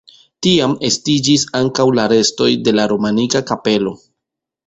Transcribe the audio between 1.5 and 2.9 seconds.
ankaŭ la restoj de la